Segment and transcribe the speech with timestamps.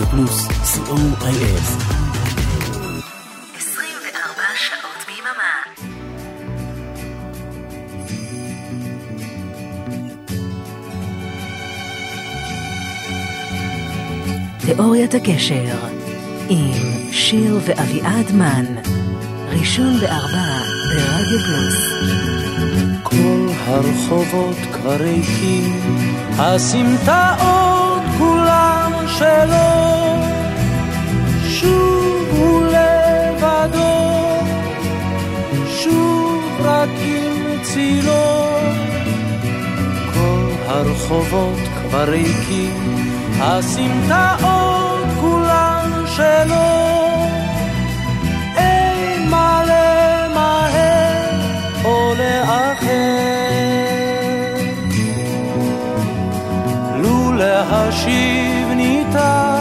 [0.00, 1.62] רדיו פלוס, co.il.
[3.56, 5.52] 24 שעות ביממה.
[14.60, 15.78] תיאוריית הקשר
[16.48, 16.72] עם
[17.12, 18.66] שיר ואביעד מן,
[19.48, 20.46] ראשון בארבע
[20.94, 21.76] ברדיו פלוס.
[23.02, 25.80] כל הרחובות כבר ריקים,
[26.38, 27.69] הסמטאות
[29.20, 30.16] שלו,
[31.48, 34.10] שוב הוא לבדו,
[35.68, 38.48] שוב רק עם צילו.
[40.14, 43.06] כל הרחובות כבר ריקים,
[43.40, 46.70] הסמטאות כולן שלו.
[48.56, 51.40] אין מה למהר
[51.84, 53.39] או לאחר.
[58.76, 59.60] ניתן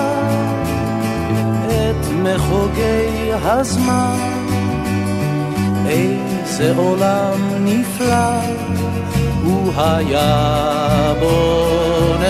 [1.67, 4.17] את מחוגי הזמן,
[5.88, 8.39] איזה עולם נפלא
[9.43, 12.29] הוא היה בוננו,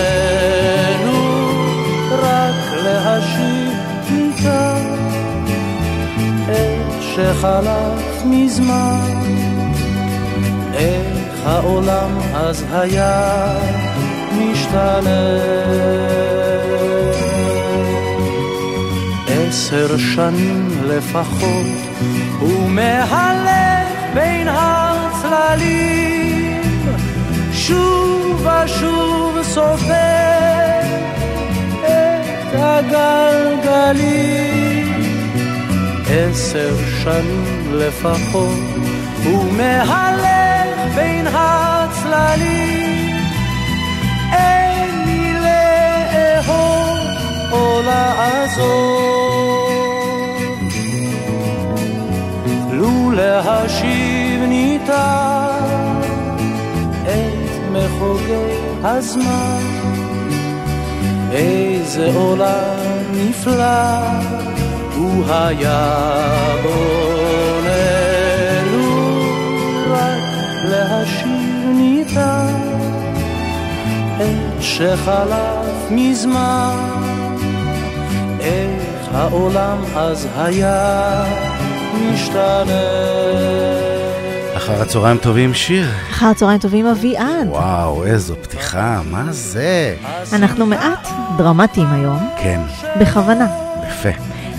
[2.11, 3.73] רק להשיב
[4.11, 4.95] ניתן
[6.49, 9.21] את שחלף מזמן,
[10.73, 13.88] איך העולם אז היה
[14.69, 15.39] משתנה.
[19.27, 21.67] עשר שנים לפחות,
[22.39, 25.81] הוא מהלך בין הצללים,
[27.53, 30.79] שוב ושוב סופר
[31.81, 34.09] את הגלגלים.
[36.09, 38.59] עשר שנים לפחות,
[39.23, 42.79] הוא מהלך בין הצללים.
[47.51, 49.39] או לעזור.
[52.71, 55.49] לו להשיב ניתן
[57.03, 59.61] את מחוגי הזמן,
[61.31, 64.29] איזה עולם נפלא
[64.95, 65.97] הוא היה
[66.63, 68.09] בוננו,
[69.89, 70.23] רק
[70.63, 72.55] להשיב ניתן
[74.17, 76.98] את שחלף מזמן,
[79.13, 81.23] העולם אז היה
[82.13, 82.81] משתנה.
[84.57, 85.85] אחר הצהריים טובים, שיר.
[86.11, 87.47] אחר הצהריים טובים אביעד.
[87.47, 89.95] וואו, איזו פתיחה, מה זה?
[90.33, 92.61] אנחנו מעט דרמטיים היום, כן,
[92.99, 93.47] בכוונה.
[93.89, 94.09] יפה.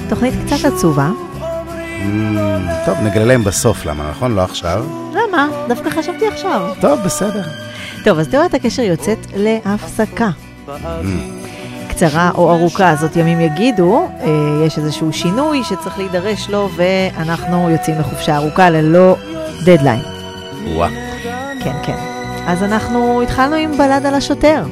[0.08, 1.10] תוכנית קצת עצובה.
[1.10, 2.06] Mm,
[2.86, 4.34] טוב, נגלה להם בסוף למה, נכון?
[4.34, 4.84] לא עכשיו.
[5.12, 5.48] למה?
[5.68, 6.70] דווקא חשבתי עכשיו.
[6.80, 7.42] טוב, בסדר.
[8.04, 10.30] טוב, אז תיאוריית הקשר יוצאת להפסקה.
[12.00, 14.26] קצרה או ארוכה, זאת ימים יגידו, אה,
[14.66, 19.16] יש איזשהו שינוי שצריך להידרש לו, ואנחנו יוצאים לחופשה ארוכה ללא
[19.64, 20.00] דדליין.
[20.74, 20.88] וואה.
[21.64, 21.96] כן, כן.
[22.46, 24.64] אז אנחנו התחלנו עם בלד על השוטר.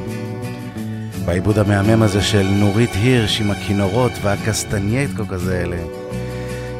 [1.24, 5.76] בעיבוד המהמם הזה של נורית הירש עם הכינורות והקסטנייטקו כזה אלה.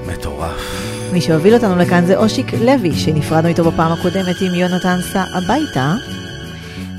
[0.07, 0.89] מטורף.
[1.13, 5.95] מי שהוביל אותנו לכאן זה אושיק לוי, שנפרדנו איתו בפעם הקודמת עם יונתן סע הביתה.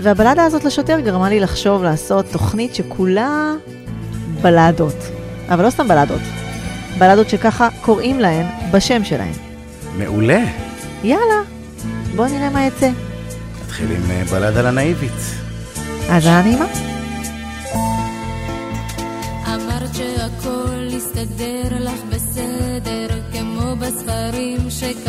[0.01, 3.53] והבלדה הזאת לשוטר גרמה לי לחשוב לעשות תוכנית שכולה
[4.41, 4.95] בלדות.
[5.49, 6.21] אבל לא סתם בלדות.
[6.97, 9.33] בלדות שככה קוראים להן בשם שלהן.
[9.97, 10.43] מעולה.
[11.03, 11.41] יאללה,
[12.15, 12.89] בואו נראה מה יצא.
[13.63, 15.11] נתחיל עם אה, בלדה לנאיבית.
[16.09, 16.65] האזנה נעימה.
[19.47, 25.08] אמרת שהכל יסתדר לך בסדר, כמו בספרים שקראת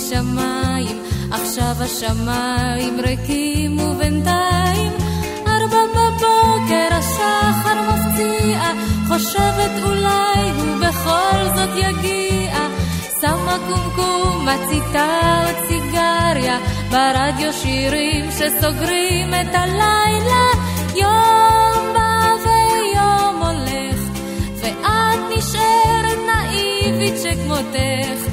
[0.00, 4.92] זוג משמיים, עכשיו השמיים ריקים ובינתיים.
[5.46, 8.72] ארבע בבוקר השחר מפציע,
[9.08, 12.58] חושבת אולי הוא בכל זאת יגיע.
[13.20, 16.58] שמה קומקום, מציתה עוד סיגריה,
[16.90, 20.46] ברדיו שירים שסוגרים את הלילה.
[20.96, 24.00] יום בא ויום הולך,
[24.62, 28.29] ואת נשארת נאיבית שכמותך.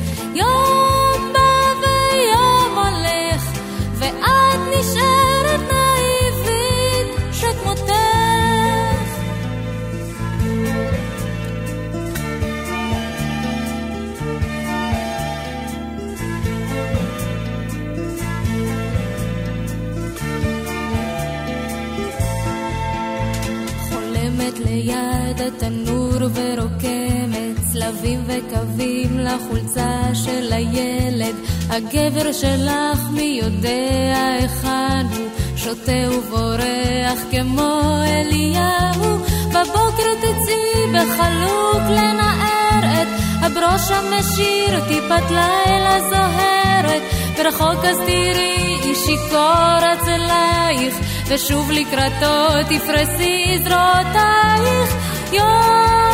[26.33, 31.35] ורוקמת צלבים וקווים לחולצה של הילד.
[31.69, 35.27] הגבר שלך מי יודע היכן הוא.
[35.57, 39.17] שותה ובורח כמו אליהו,
[39.49, 43.07] בבוקר תצאי בחלוק לנער את.
[43.41, 47.01] הברוש המשיר, טיפת לילה זוהרת,
[47.37, 50.95] ברחוק אז תראי איש שיכור אצלייך,
[51.27, 54.95] ושוב לקראתו תפרסי זרועותייך,
[55.33, 56.06] יום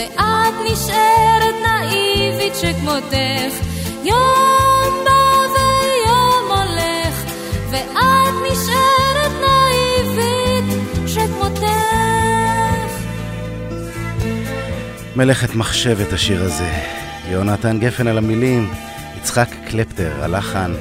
[0.00, 3.66] ואת נשארת נאיבית שכמותך,
[4.04, 7.24] יום בא ויום הולך,
[7.70, 10.64] ואת נשארת נאיבית
[11.06, 11.64] שכמותך.
[15.16, 16.70] מלאכת מחשבת השיר הזה.
[17.28, 18.70] יונתן גפן על המילים,
[19.18, 20.72] יצחק קלפטר הלחן,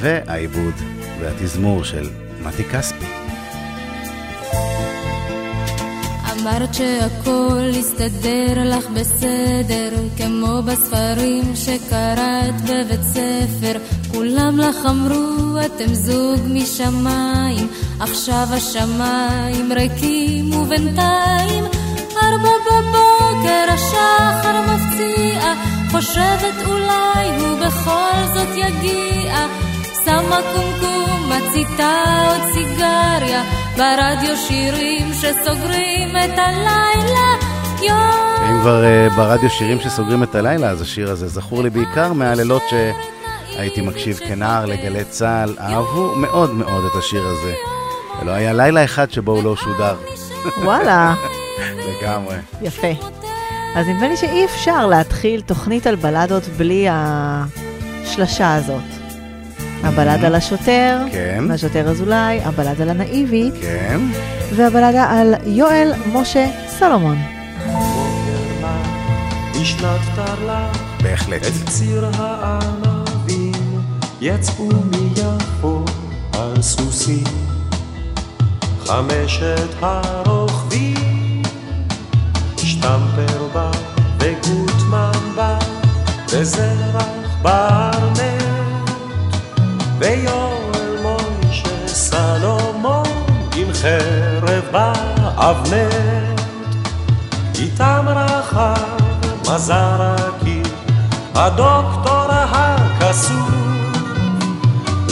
[0.00, 0.74] והעיבוד
[1.20, 2.10] והתזמור של
[2.42, 2.95] מתי כספי.
[6.46, 13.78] אמרת שהכל יסתדר לך בסדר, כמו בספרים שקראת בבית ספר.
[14.12, 17.68] כולם לך אמרו, אתם זוג משמיים,
[18.00, 21.64] עכשיו השמיים ריקים ובינתיים
[22.22, 25.54] ארבע בבוקר השחר מפציע,
[25.90, 29.46] חושבת אולי הוא בכל זאת יגיע.
[30.04, 33.42] שמה קומקום, מציתה עוד סיגריה,
[33.76, 37.36] ברדיו שירים שסוגרים את הלילה.
[37.82, 38.50] יום...
[38.50, 42.62] אם כבר uh, ברדיו שירים שסוגרים את הלילה, אז השיר הזה זכור לי בעיקר מהלילות
[42.70, 45.54] שהייתי מקשיב כנער לגלי צה"ל.
[45.60, 47.54] אהבו מאוד מאוד את השיר הזה.
[48.20, 49.96] ולא היה לילה אחד שבו הוא לא שודר.
[50.62, 51.14] וואלה.
[51.88, 52.36] לגמרי.
[52.62, 52.92] יפה.
[53.74, 58.95] אז נדמה לי שאי אפשר להתחיל תוכנית על בלדות בלי השלשה הזאת.
[59.86, 61.44] הבלד על השוטר, כן.
[61.48, 64.00] והשוטר אזולאי, הבלד על הנאיבית, כן.
[64.56, 67.18] והבלדה על יואל משה סלומון.
[69.60, 71.42] בשנת תרל"ח בהחלט.
[71.42, 73.80] את ציר הענבים
[74.20, 75.84] יצאו מיפו
[76.32, 77.24] על סוסים
[78.84, 81.42] חמשת הרוכבים
[82.56, 83.70] שטמפר בא
[84.18, 85.58] וגוטמן בא
[86.30, 87.04] וזרח
[87.42, 88.55] ברנט
[89.98, 93.06] ויואל מוישה סלומון
[93.56, 96.40] עם חרב באבנט.
[97.58, 98.96] איתם רחב
[99.40, 100.62] מזרקי
[101.34, 103.66] הדוקטור הקסום.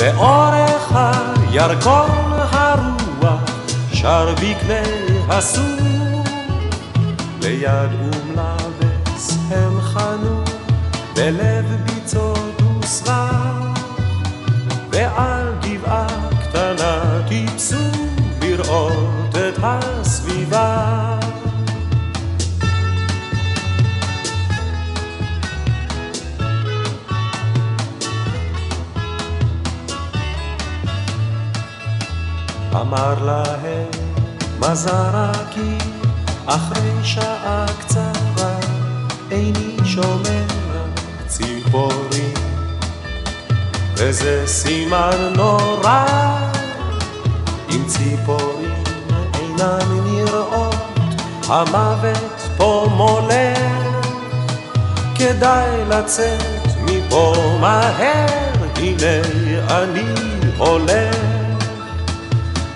[0.01, 3.41] לאורך הירקון הרוח
[3.93, 4.83] שר בקנה
[5.29, 6.25] הסום
[7.41, 10.43] ליד אום לבס הם חנו
[11.15, 13.24] בלב ביצות וסבך
[32.95, 33.91] אמר להם
[34.59, 35.79] מזרקי
[36.47, 38.55] אחרי שעה קצרה
[39.31, 40.45] איני שומע
[41.27, 42.35] ציפורים.
[43.97, 46.07] וזה סימן נורא
[47.71, 48.83] אם ציפורים
[49.35, 50.75] אינן נראות
[51.49, 54.05] המוות פה מולך
[55.15, 58.27] כדאי לצאת מפה מהר
[58.77, 59.21] הנה
[59.71, 60.15] אני
[60.59, 61.34] הולך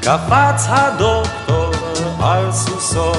[0.09, 1.71] קפץ הדוקטור
[2.23, 3.13] על סוסו,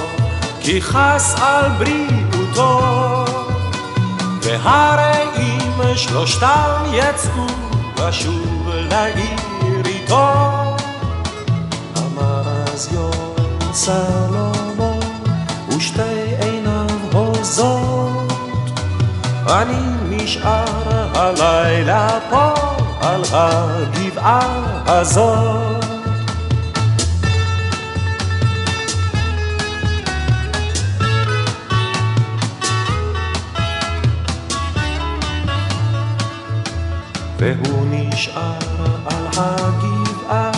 [0.62, 3.26] כי חס על בריאותו.
[4.42, 7.46] והרי אם שלושתם יצאו
[7.98, 10.34] לשוב לעיר איתו,
[11.98, 12.44] אמר
[12.74, 15.00] אז יואל סלומון,
[15.78, 18.34] ושתי עיניו הוזות,
[19.48, 22.54] אני נשאר הלילה פה
[23.02, 24.42] על הגבעה
[24.86, 25.69] הזאת.
[37.40, 38.58] והוא נשאר
[39.06, 40.52] על הגבעה,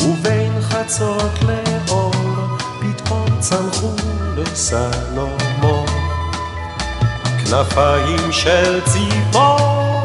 [0.00, 2.12] ובין חצות לאור,
[2.80, 3.92] פתאום צמחו
[4.36, 5.86] לסלומון.
[7.44, 10.02] כנפיים של ציפור,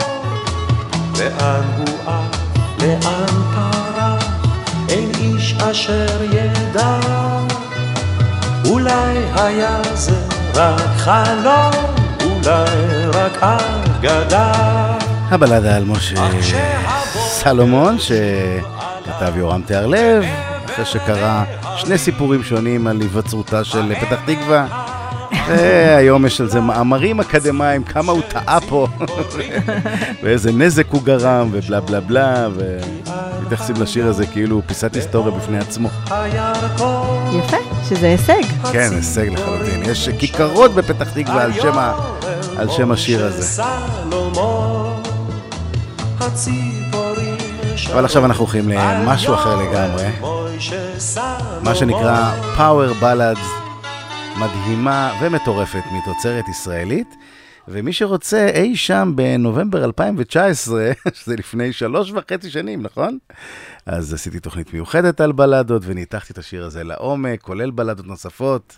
[1.19, 2.37] לאן הוא עף,
[2.81, 4.25] לאן פרח,
[4.89, 6.99] אין איש אשר ידע.
[8.65, 10.21] אולי היה זה
[10.55, 11.85] רק חלום,
[12.23, 15.00] אולי רק אגדה.
[15.31, 16.15] הבלדה על משה
[17.27, 20.23] סלומון, שכתב יורם תיארלב,
[20.65, 21.43] אחרי שקרא
[21.77, 24.65] שני סיפורים שונים על היווצרותה של פתח תקווה,
[25.47, 28.87] והיום יש על זה מאמרים אקדמיים, כמה הוא טעה פה,
[30.23, 32.47] ואיזה נזק הוא גרם, ובלה בלה בלה,
[33.39, 35.89] ומתייחסים לשיר הזה כאילו הוא פיסת היסטוריה בפני עצמו.
[37.33, 37.57] יפה,
[37.89, 38.43] שזה הישג.
[38.71, 39.83] כן, הישג לחלוטין.
[39.85, 41.93] יש כיכרות בפתח תקווה על שם ה-
[42.57, 43.63] על שם השיר הזה.
[47.93, 50.05] אבל עכשיו אנחנו הולכים למשהו אחר לגמרי,
[51.63, 53.61] מה שנקרא Power Ballads,
[54.39, 57.15] מדהימה ומטורפת מתוצרת ישראלית.
[57.67, 63.17] ומי שרוצה אי שם בנובמבר 2019, שזה לפני שלוש וחצי שנים, נכון?
[63.85, 68.77] אז עשיתי תוכנית מיוחדת על בלדות וניתחתי את השיר הזה לעומק, כולל בלדות נוספות.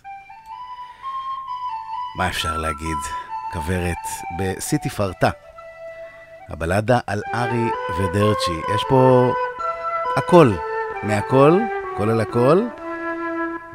[2.18, 2.98] מה אפשר להגיד?
[3.52, 3.96] כוורת
[4.38, 5.30] בסיטי פרטה.
[6.48, 8.60] הבלדה על ארי ודרצ'י.
[8.74, 9.32] יש פה
[10.16, 10.52] הכל,
[11.02, 11.52] מהכל,
[11.96, 12.62] כולל הכל,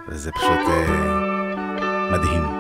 [0.07, 2.58] וזה פשוט אה, מדהים.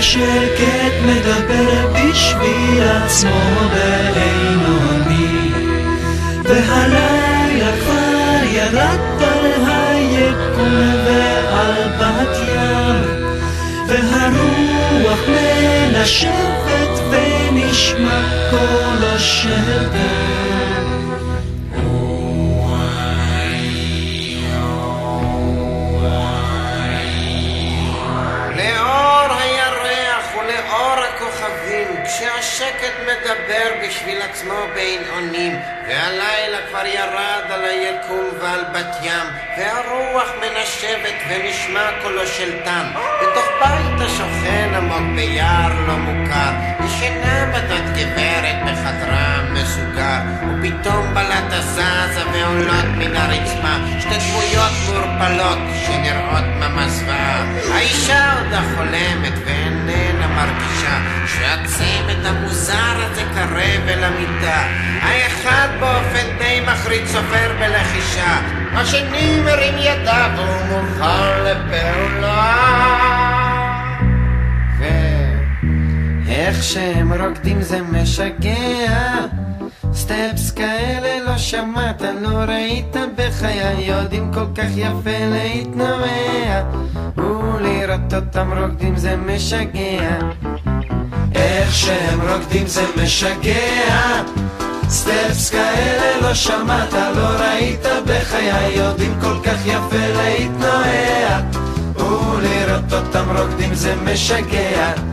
[0.00, 5.52] כשהשקט מדבר בשביל עצמו בעינוני
[6.44, 13.20] והלילה כבר ירד על היקום ועל בת ים.
[13.88, 20.89] והרוח מנשבת ונשמע קולו של דם
[32.80, 39.26] כשהשקט מדבר בשביל עצמו בין אונים, והלילה כבר ירד על היקום ועל בת ים,
[39.58, 42.86] והרוח מנשבת ונשמע קולו של טם,
[43.22, 46.69] בתוך בית השוכן עמוק ביער לא מוכר,
[47.50, 56.90] בדות גברת בחדרה מסוגר, ופתאום בלטה זזה ועולות מן הרצפה, שתי דמויות מעורפלות שנראות ממש
[56.90, 57.44] זוועה.
[57.74, 64.62] האישה עודה חולמת ואיננה מרגישה שהצמד המוזר הזה קרב אל המיטה.
[65.02, 68.40] האחד באופן די מחריד סופר בלחישה,
[68.74, 73.19] השני מרים ידיו והוא מוכן לפעולה.
[76.40, 79.14] ואיך שהם רוקדים זה משגע.
[79.92, 86.62] סטפס כאלה לא שמעת, לא ראית בחיי יודעים כל כך יפה להתנועע
[87.16, 90.18] ולראות אותם רוקדים זה משגע.
[91.34, 94.22] איך שהם רוקדים זה משגע.
[94.88, 101.40] סטפס כאלה לא שמעת, לא ראית בחיי יודעים כל כך יפה להתנועע
[101.96, 105.09] ולראות אותם רוקדים זה משגע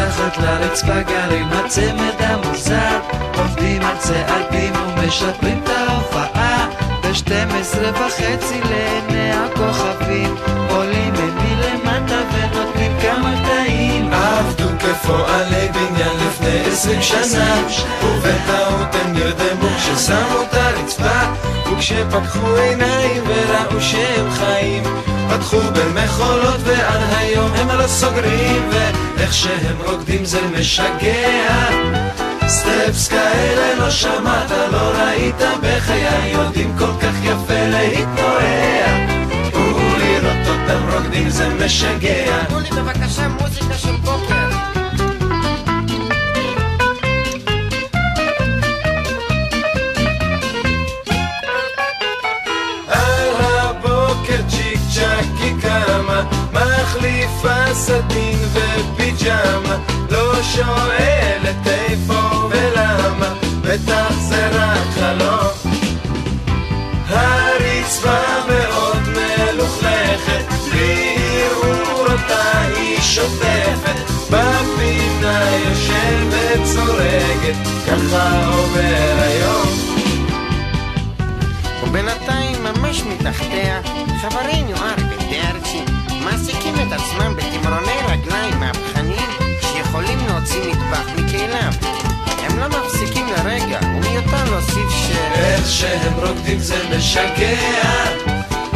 [0.00, 2.98] מתחת לרצפה גרים הצמד המוזר.
[3.38, 6.68] עובדים על צעדים ומשפרים את ההופעה.
[7.02, 10.34] ב-12 וחצי לעיני הכוכבים
[10.68, 17.62] עולים מלמטה ונותנים כמה קטעים עבדו כפועלי בניין לפני עשרים שנה.
[18.02, 21.29] ובטעות הם נרדמו כששמו את הרצפה
[21.80, 24.82] וכשפקחו עיניים וראו שהם חיים
[25.30, 31.68] פתחו במחולות ועד היום הם לא סוגרים ואיך שהם רוקדים זה משגע.
[32.46, 39.08] סטפס כאלה לא שמעת, לא ראית בחיי יודעים כל כך יפה להתנועע.
[39.54, 42.44] ולראות אותם רוקדים זה משגע.
[42.48, 44.29] תנו לי בבקשה מוזיקה של בוקר.
[57.90, 59.76] סטין ופיג'מה
[60.10, 65.74] לא שואלת איפה ולמה בטח זה רק חלום.
[67.08, 73.96] הרצפה מאוד מלוכלכת בלי ערעור אותה היא שוטפת
[74.30, 77.56] בפינה יושבת צורגת
[77.86, 79.68] ככה עובר היום.
[81.82, 83.80] ובינתיים ממש מתחתיה
[84.20, 85.09] חברים יואב
[86.24, 91.72] מעסיקים את עצמם בתמרוני רגליים מהפכניים שיכולים להוציא מטבח מכליו.
[92.42, 95.10] הם לא מפסיקים לרגע, ומיותר להוסיף ש...
[95.34, 97.56] איך שהם רוקדים זה משגע.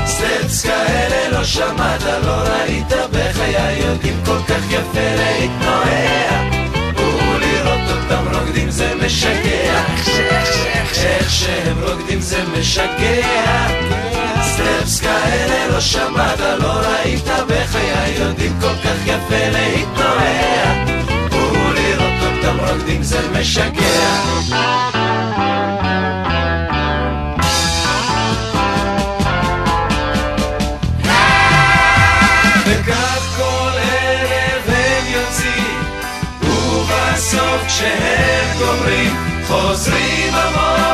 [0.07, 6.51] סטפס כאלה לא שמעת, לא ראית בחיי יודעים כל כך יפה להתנועע.
[6.97, 9.83] ולראות אותם רוקדים זה משגע.
[10.97, 14.14] איך שהם רוקדים זה משגע
[14.55, 20.85] סטפס כאלה לא שמעת, לא ראית בחיי יודעים כל כך יפה להתנועע.
[21.31, 24.45] ולראות אותם רוקדים זה משגע.
[37.67, 39.13] כשהם גומרים,
[39.47, 40.94] חוזרים למטה,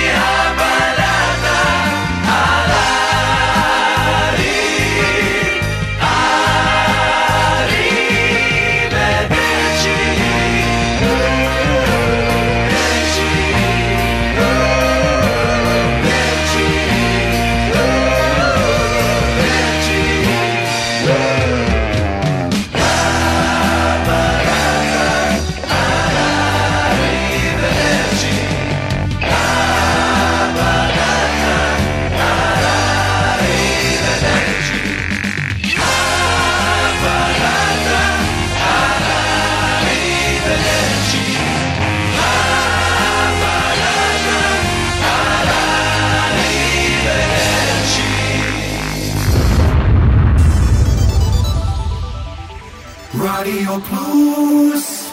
[53.51, 55.09] רדיו פלוס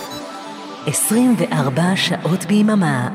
[0.86, 3.08] 24 שעות ביממה.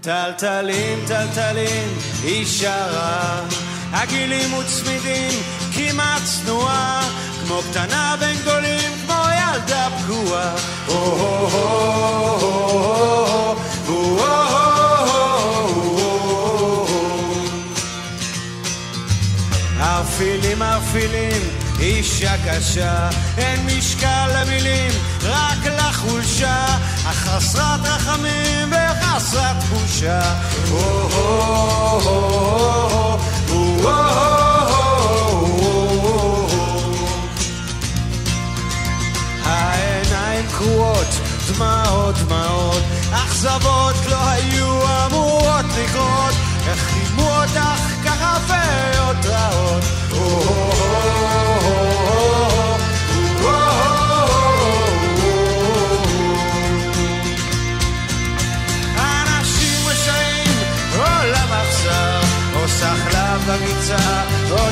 [0.00, 1.88] טלטלים, טלטלים,
[2.22, 3.40] היא שרה.
[3.92, 5.40] הגילים וצמידים,
[5.74, 7.02] כמעט צנועה,
[7.44, 10.56] כמו קטנה בין גדולים, כמו ילדה פגועה.
[20.18, 21.42] ערפילים, ערפילים,
[21.80, 24.90] אישה קשה, אין משקל למילים,
[25.22, 26.66] רק לחולשה,
[27.04, 30.20] אך חסרת רחמים וחסרת בושה.
[39.44, 46.34] העיניים קרועות, דמעות דמעות, אכזבות לא היו אמורות לקרות,
[46.68, 49.82] איך רימו אותך ככה פיות רעות.
[62.68, 63.50] סחלב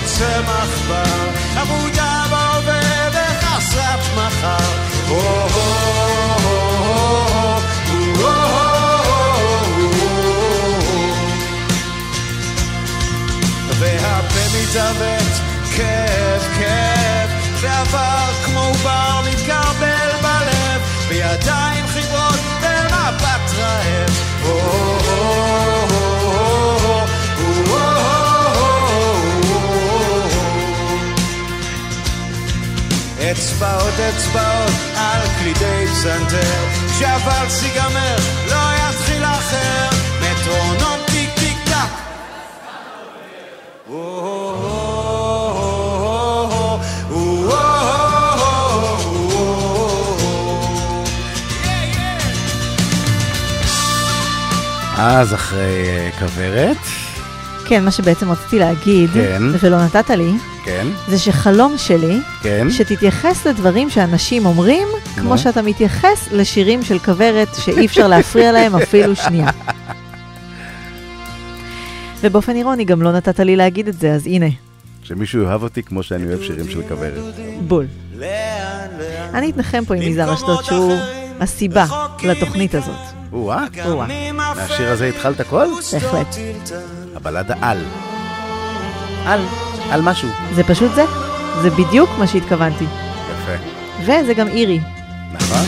[0.04, 5.63] צמח בר, עמודה בהווה וחסרת מחר.
[14.74, 15.32] מתעוות,
[15.76, 24.24] כאב, כאב, ועבר כמו עובר מתקרבל בלב, בידיים חיברות במבט רעב.
[33.32, 36.64] אצבעות אצבעות על קלידי פסנתר
[36.98, 38.16] שהוואלס ייגמר,
[55.07, 56.77] אז אחרי אה, כוורת,
[57.67, 59.43] כן, מה שבעצם רציתי להגיד, כן.
[59.61, 60.33] ולא נתת לי,
[60.64, 62.67] כן, זה שחלום שלי, כן.
[62.71, 65.23] שתתייחס לדברים שאנשים אומרים, נו.
[65.23, 69.51] כמו שאתה מתייחס לשירים של כוורת שאי אפשר להפריע להם אפילו שנייה.
[72.21, 74.49] ובאופן אירוני גם לא נתת לי להגיד את זה, אז הנה,
[75.03, 77.23] שמישהו יאהב אותי כמו שאני אוהב שירים של כוורת.
[77.61, 77.87] בול.
[79.35, 80.93] אני אתנחם פה עם יזהר אשדוד, שהוא
[81.40, 81.87] הסיבה
[82.23, 83.23] לתוכנית הזאת.
[83.35, 85.66] או-אה, או-אה, מהשיר הזה התחלת הכל?
[85.92, 86.37] בהחלט.
[87.14, 87.79] הבלדה על.
[89.27, 89.40] על,
[89.90, 90.29] על משהו.
[90.55, 91.05] זה פשוט זה,
[91.62, 92.85] זה בדיוק מה שהתכוונתי.
[92.85, 93.53] יפה.
[94.01, 94.81] וזה גם אירי.
[95.33, 95.66] נכון?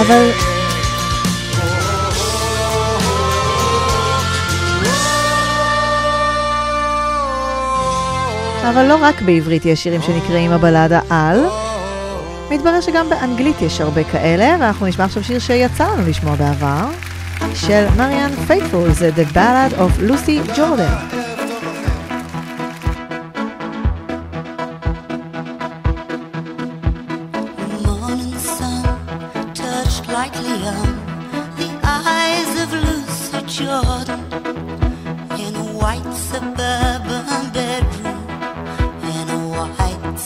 [0.00, 0.49] אבל...
[8.68, 11.44] אבל לא רק בעברית יש שירים שנקראים הבלדה על.
[12.50, 16.84] מתברר שגם באנגלית יש הרבה כאלה, ואנחנו נשמע עכשיו שיר שיצא לנו לשמוע בעבר,
[17.54, 21.29] של מריאן פיית'פול, זה The Ballad of Lucy Jordan.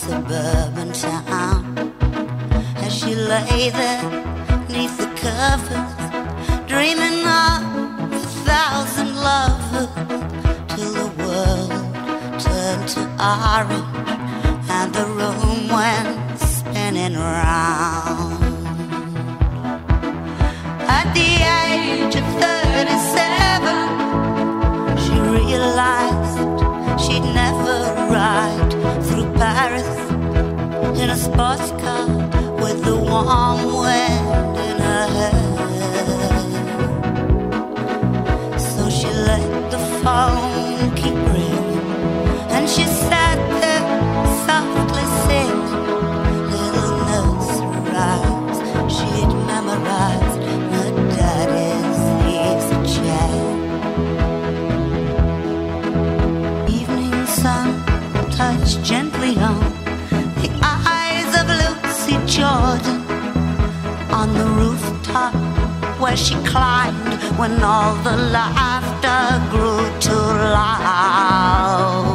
[0.06, 1.62] Suburban town.
[2.84, 4.02] As she lay there
[4.68, 5.94] neath the covers,
[6.68, 7.62] dreaming of
[8.12, 8.14] a
[8.48, 9.88] thousand lovers,
[10.74, 11.72] till the world
[12.44, 13.02] turned to
[13.34, 13.88] orange
[14.76, 18.42] and the room went spinning round.
[20.98, 21.30] At the
[21.64, 23.74] age of 37,
[25.02, 26.38] she realized
[27.02, 27.78] she'd never
[28.12, 28.72] ride
[29.36, 29.92] Paris
[31.00, 32.06] in a sports car
[32.62, 35.38] with the warm wind in her hair.
[38.58, 40.43] So she let the phone
[66.16, 72.13] she climbed when all the laughter grew too loud.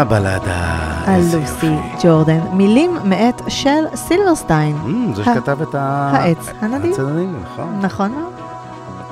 [0.00, 0.78] הבלדה.
[1.06, 1.76] על לוסי.
[2.02, 4.76] ג'ורדן, מילים מאת של סילברסטיין.
[4.84, 5.74] Mm, זה שכתב את.
[5.74, 6.96] העץ הנדיב,
[7.42, 7.78] נכון.
[7.82, 8.32] נכון מאוד.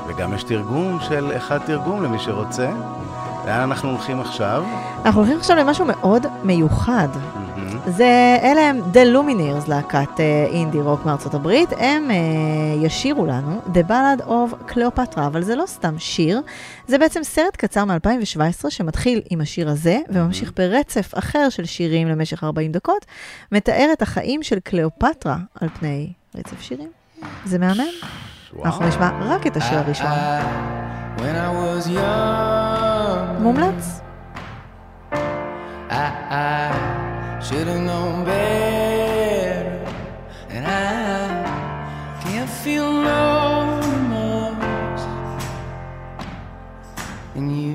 [0.07, 2.71] וגם יש תרגום של אחד תרגום למי שרוצה.
[3.47, 4.64] לאן אנחנו הולכים עכשיו?
[5.05, 7.09] אנחנו הולכים עכשיו למשהו מאוד מיוחד.
[7.87, 11.69] זה, אלה הם The Lumineers, להקת אה, אינדי רוק מארצות הברית.
[11.79, 12.16] הם אה,
[12.83, 16.40] ישירו לנו The Ballad of Cleopatra, אבל זה לא סתם שיר,
[16.87, 22.45] זה בעצם סרט קצר מ-2017 שמתחיל עם השיר הזה, וממשיך ברצף אחר של שירים למשך
[22.45, 23.07] 40 דקות,
[23.53, 26.88] מתאר את החיים של קליאופטרה על פני רצף שירים.
[27.45, 27.81] זה מהמם?
[28.64, 30.11] אנחנו נשמע רק את השיר הראשון.
[31.19, 34.01] I was young, מומלץ?
[35.90, 37.10] I, I
[37.42, 39.72] should have known better,
[40.50, 45.05] and I can't feel no remorse.
[47.35, 47.74] And you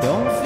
[0.00, 0.45] don't feel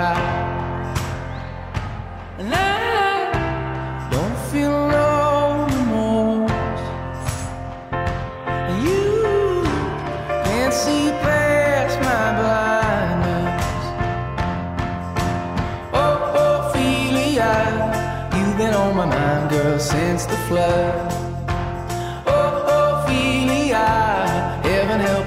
[0.00, 0.98] he's.
[2.40, 6.52] And I don't feel no remorse.
[8.84, 9.62] You
[10.44, 13.64] can't see past my blindness.
[15.92, 17.52] Oh, Ophelia,
[18.36, 21.12] you've been on my mind, girl, since the flood.
[22.26, 23.86] Oh, Ophelia,
[24.62, 25.19] heaven help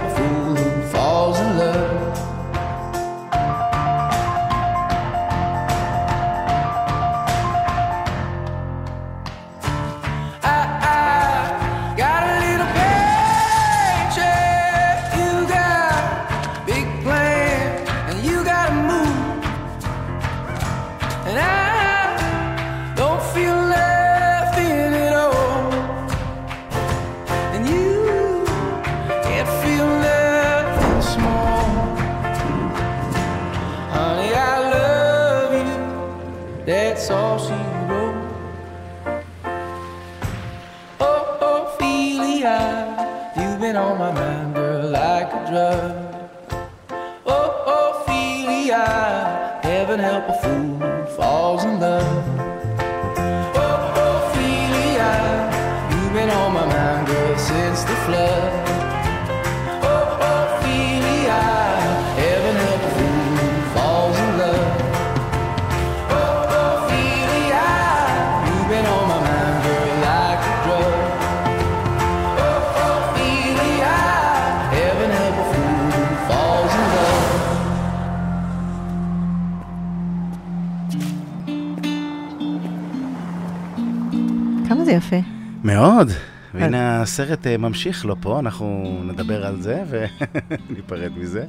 [87.13, 91.45] הסרט אה, ממשיך לו פה, אנחנו נדבר על זה וניפרד מזה.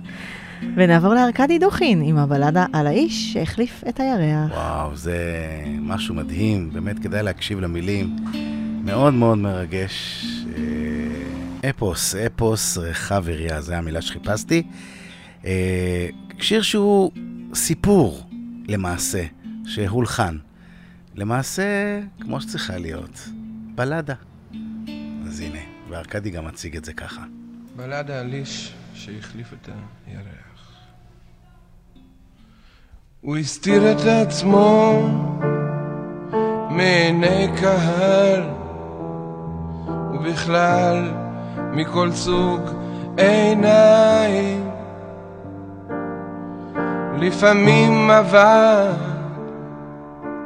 [0.77, 4.51] ונעבור לארכדי דוכין עם הבלדה על האיש שהחליף את הירח.
[4.51, 5.17] וואו, זה
[5.81, 8.17] משהו מדהים, באמת כדאי להקשיב למילים.
[8.85, 10.25] מאוד מאוד מרגש.
[10.57, 14.63] אה, אפוס, אפוס רחב יריעה, זו המילה שחיפשתי.
[15.45, 16.09] אה,
[16.41, 17.11] שיר שהוא
[17.55, 18.23] סיפור,
[18.69, 19.25] למעשה,
[19.67, 20.37] שהולחן.
[21.15, 23.29] למעשה, כמו שצריכה להיות,
[23.75, 24.15] בלדה.
[25.35, 27.23] אז הנה, וארכדי גם מציג את זה ככה.
[27.77, 29.69] בלדה על איש שהחליף את
[30.07, 30.85] הירח.
[33.21, 35.01] הוא הסתיר את עצמו
[36.71, 38.43] מעיני קהל,
[40.15, 41.13] ובכלל
[41.73, 42.61] מכל סוג
[43.17, 44.71] עיניים.
[47.19, 48.95] לפעמים עבד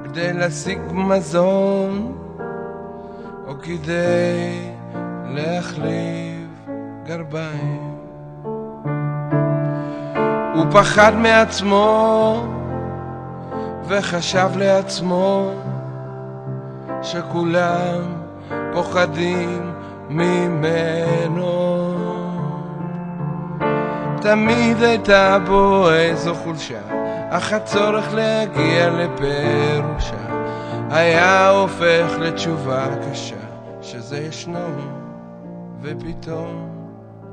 [0.05, 2.15] כדי להשיג מזון,
[3.47, 4.78] או כדי
[5.29, 6.69] להחליף
[7.07, 7.95] גרביים.
[10.55, 12.45] הוא פחד מעצמו
[13.89, 15.51] וחשב לעצמו
[17.03, 18.03] שכולם
[18.73, 19.73] פוחדים
[20.09, 21.95] ממנו.
[24.21, 26.81] תמיד הייתה בו איזו חולשה,
[27.31, 30.29] אך הצורך להגיע לפירושה
[30.91, 33.35] היה הופך לתשובה קשה,
[33.83, 34.98] שזה ישנו
[35.83, 36.69] ופתאום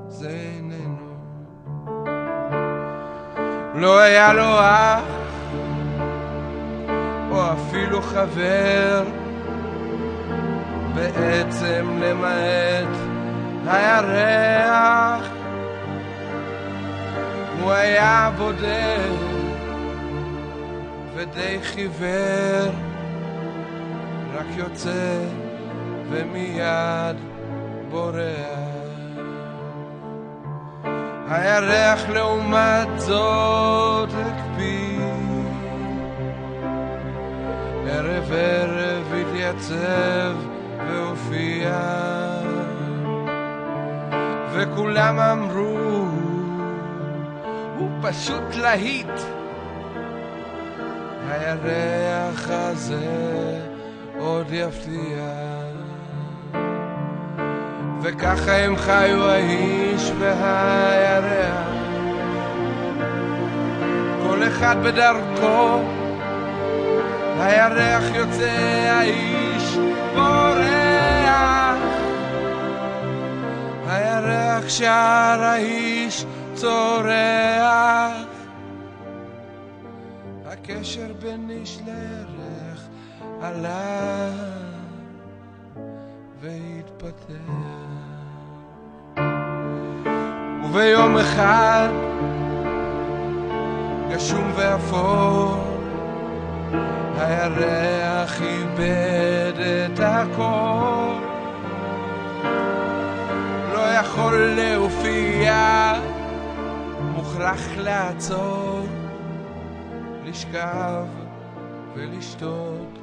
[0.07, 1.05] זה איננו.
[3.75, 5.03] לא היה לו אח,
[7.31, 9.03] או אפילו חבר,
[10.95, 12.97] בעצם למעט
[13.67, 15.29] הירח.
[17.61, 19.15] הוא היה בודד
[21.15, 22.71] ודי חיוור,
[24.35, 25.19] רק יוצא
[26.09, 27.34] ומיד
[27.89, 28.65] בורח.
[31.29, 34.99] הירח לעומת זאת הקפיא,
[37.87, 40.35] ערב ערב התייצב
[40.87, 41.79] והופיע,
[44.53, 46.05] וכולם אמרו,
[47.77, 49.19] הוא פשוט להיט.
[51.29, 53.59] הירח הזה
[54.19, 55.84] עוד יפתיע.
[58.07, 61.67] וככה הם חיו האיש והירח.
[64.23, 65.79] כל אחד בדרכו
[67.39, 68.49] הירח יוצא,
[68.97, 69.77] האיש
[70.15, 71.77] בורח.
[73.87, 78.11] הירח שר, האיש צורח.
[80.45, 82.87] הקשר בין איש לירח
[83.41, 84.29] עלה
[86.41, 87.84] והתפתח
[90.75, 91.89] וביום אחד
[94.09, 95.55] גשום ואפור
[97.17, 101.13] הירח איבד את הכל
[103.73, 105.93] לא יכול להופיע
[107.15, 108.85] מוכרח לעצור
[110.25, 111.05] לשכב
[111.95, 112.99] ולשתות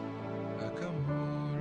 [0.58, 1.58] אקמול.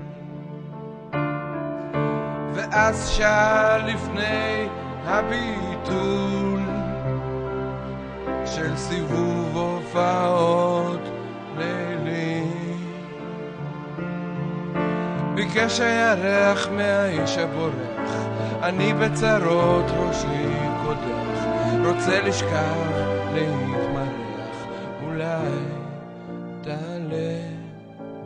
[2.53, 4.67] ואז שר לפני
[5.05, 6.59] הביטול
[8.45, 11.01] של סיבוב הופעות
[11.57, 12.43] לילי.
[15.35, 18.27] ביקש הירח מהאיש הבורח,
[18.63, 20.47] אני בצרות ראשי
[20.85, 21.45] קודח,
[21.85, 22.91] רוצה לשכב
[23.33, 24.67] להתמרח,
[25.05, 25.51] אולי
[26.61, 27.41] תעלה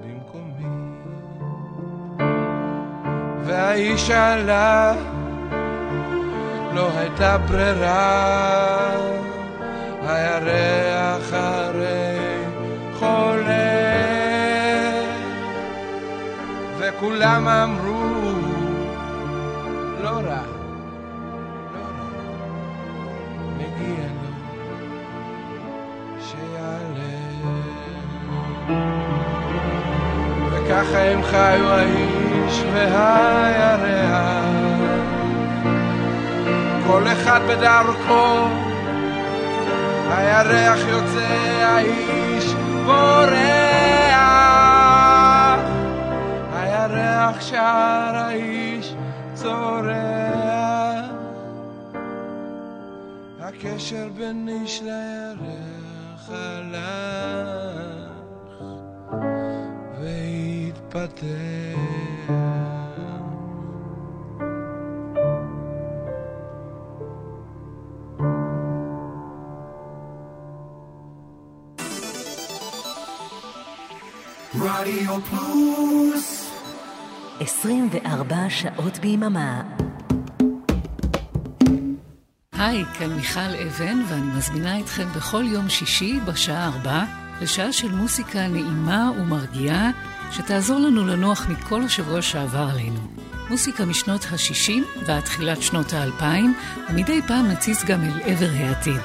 [0.03, 0.65] במקומי.
[3.45, 4.93] והאיש עלה
[6.75, 8.91] לא הייתה ברירה,
[10.07, 12.45] הירח הרי
[12.99, 13.55] חולה,
[16.77, 18.31] וכולם אמרו,
[20.03, 20.19] לא רע,
[21.73, 22.11] לא רע,
[23.57, 24.31] מגיע לו
[26.21, 27.15] שיעלה.
[30.51, 34.24] וככה הם חיו האיש והירח,
[36.87, 38.47] כל אחד בדרכו,
[40.09, 41.27] הירח יוצא,
[41.63, 42.53] האיש
[42.85, 43.35] בורח,
[46.53, 48.95] הירח שר, האיש
[49.33, 49.95] צורח.
[53.39, 57.65] הקשר בין איש לירח הלך
[59.99, 61.25] והתפתח.
[75.07, 76.51] רדיו פלוס
[77.39, 79.61] 24 שעות ביממה.
[82.53, 87.03] היי, כאן מיכל אבן, ואני מזמינה אתכם בכל יום שישי בשעה ארבע
[87.41, 89.91] לשעה של מוסיקה נעימה ומרגיעה,
[90.31, 92.99] שתעזור לנו לנוח מכל השבוע שעבר עלינו.
[93.49, 96.23] מוסיקה משנות ה-60 ועד תחילת שנות ה-2000,
[96.89, 99.01] ומדי פעם נציץ גם אל עבר העתיד.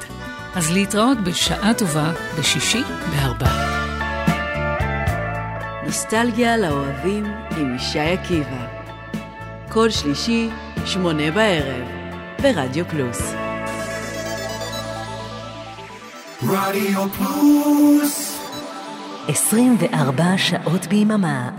[0.55, 3.80] אז להתראות בשעה טובה בשישי בארבע.
[5.91, 7.25] נוסטלגיה לאוהבים
[7.57, 8.67] עם ישי עקיבא.
[9.69, 10.49] כל שלישי,
[10.85, 11.87] שמונה בערב,
[12.41, 13.33] ברדיו פלוס.
[16.43, 18.39] רדיו פלוס
[19.27, 21.49] 24 שעות ביממה.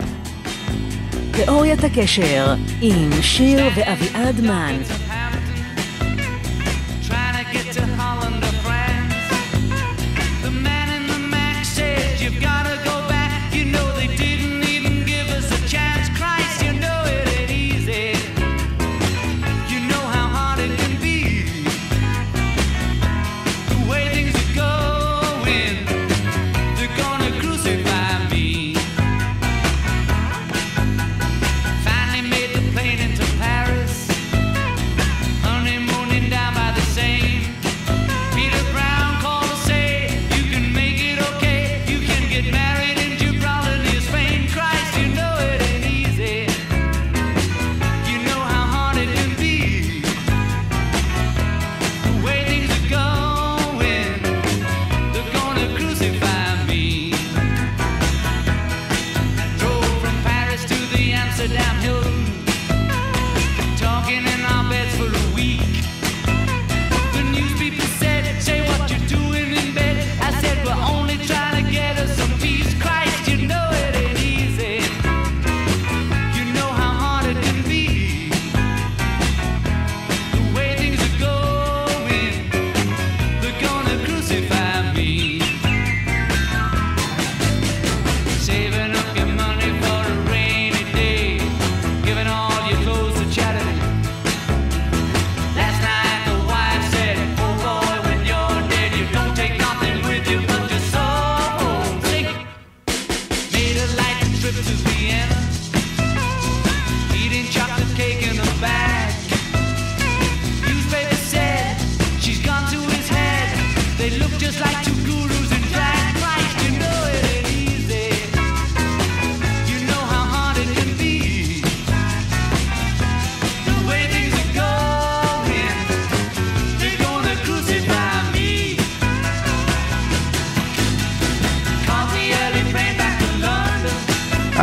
[1.31, 5.02] תיאוריית הקשר עם שיר ואביעד מן.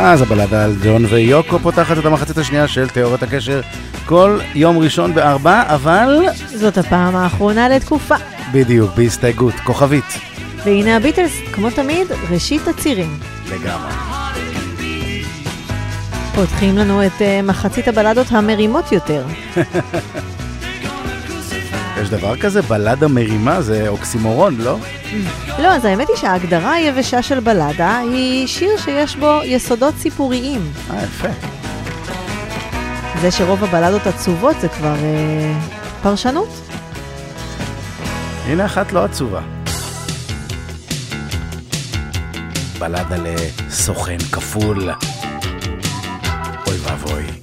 [0.03, 3.61] אז הבלדה על ג'ון ויוקו פותחת את המחצית השנייה של תיאוריית הקשר
[4.05, 8.15] כל יום ראשון בארבע, אבל זאת הפעם האחרונה לתקופה.
[8.51, 10.19] בדיוק, בהסתייגות, כוכבית.
[10.65, 13.19] והנה הביטלס, כמו תמיד, ראשית הצירים.
[13.51, 13.91] לגמרי.
[16.35, 19.25] פותחים לנו את uh, מחצית הבלדות המרימות יותר.
[21.97, 22.61] יש דבר כזה?
[22.61, 23.61] בלדה מרימה?
[23.61, 24.77] זה אוקסימורון, לא?
[25.59, 30.71] לא, אז האמת היא שההגדרה היבשה של בלדה היא שיר שיש בו יסודות סיפוריים.
[30.91, 31.27] אה, יפה.
[33.21, 35.53] זה שרוב הבלדות עצובות זה כבר אה,
[36.03, 36.49] פרשנות.
[38.45, 39.41] הנה אחת לא עצובה.
[42.79, 44.89] בלדה לסוכן כפול.
[46.67, 47.40] אוי ואבוי.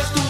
[0.00, 0.29] במסווה של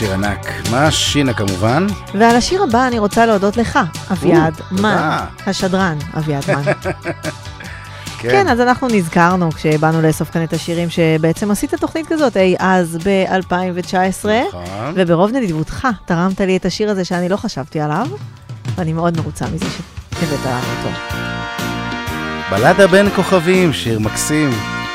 [0.00, 0.46] שיר ענק.
[0.70, 1.86] מה שינה כמובן?
[2.14, 3.78] ועל השיר הבא אני רוצה להודות לך,
[4.12, 5.18] אביעד מן.
[5.46, 6.72] השדרן, אביעד מן.
[8.22, 12.98] כן, אז אנחנו נזכרנו כשבאנו לאסוף כאן את השירים שבעצם עשית תוכנית כזאת אי אז
[13.04, 14.94] ב-2019, נכון.
[14.94, 18.06] וברוב נדיבותך תרמת לי את השיר הזה שאני לא חשבתי עליו,
[18.74, 20.96] ואני מאוד מרוצה מזה שהבאת לנו אותו.
[22.50, 24.50] בלדה בין כוכבים, שיר מקסים.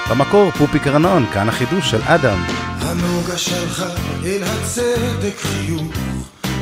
[0.10, 2.65] במקור פופי קרנון, כאן החידוש של אדם.
[2.80, 3.86] הנוגה שלך
[4.26, 5.94] אל הצדק חיוך,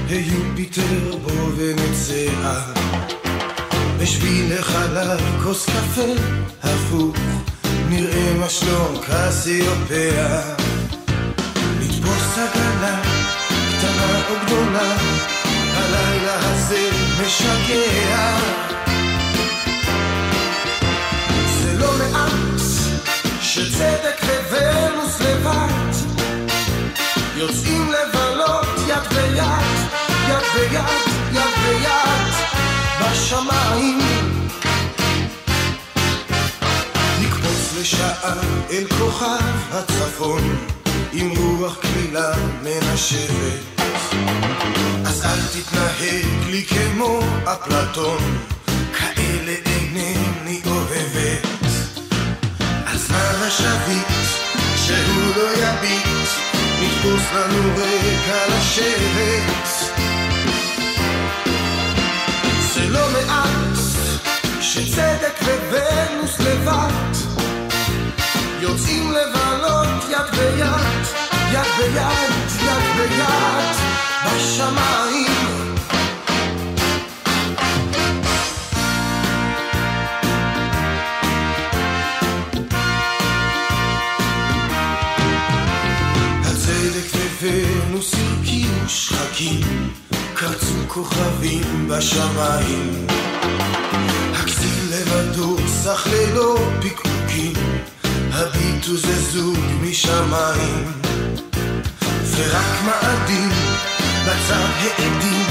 [0.09, 2.61] היופיטר בו ונצאה.
[3.99, 6.11] בשביל לחלב כוס קפה
[6.63, 7.15] הפוך,
[7.89, 10.41] נראה מה שלום קסיופיה.
[11.79, 13.01] לתפוס עגלה,
[13.77, 14.95] קטנה או גדולה,
[15.73, 16.89] הלילה הזה
[17.21, 18.37] משגע.
[21.61, 22.33] זה לא מעט
[23.41, 25.72] שצדק וונוס לבד
[27.43, 29.43] יוצאים לבלות יד ביד,
[30.29, 30.83] יד ביד,
[31.31, 32.33] יד ביד
[33.01, 33.99] בשמיים.
[37.21, 38.33] נקפוץ לשעה
[38.69, 39.37] אל כוכב
[39.71, 40.55] הצפון
[41.13, 42.33] עם רוח קלילה
[42.63, 43.81] מנשבת.
[45.05, 48.37] אז אל תתנהג לי כמו אפלטון
[48.97, 51.47] כאלה אינני אוהבת.
[52.85, 54.07] אז מה השביט
[54.75, 56.22] שהוא לא יביט
[57.05, 59.93] נתפוס לנו רגע לשבת
[62.59, 63.77] זה לא מעט
[64.61, 67.13] שצדק וונוס לבד.
[68.59, 71.05] יוצאים לבלות יד ביד,
[71.51, 73.75] יד ביד, יד ביד
[74.25, 75.32] בשמיים
[89.43, 89.89] שחקים,
[90.33, 93.07] קרצו כוכבים בשמיים.
[94.33, 97.53] הכסיל לבדו סך ללא פקפוקים,
[98.31, 100.91] הביטו זה זוג משמיים.
[102.35, 103.49] ורק מאדים
[104.25, 105.45] בצד העדים,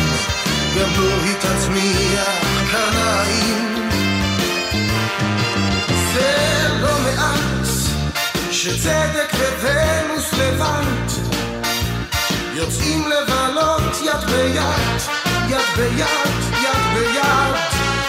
[0.76, 2.28] גם לא התעצמיח
[2.70, 3.90] קרניים.
[6.14, 7.66] זה לא מעט
[8.50, 9.32] שצדק
[9.62, 11.11] וונוס לבד
[12.54, 15.00] יוצאים לבלות יד ביד,
[15.48, 16.06] יד ביד,
[16.62, 17.54] יד ביד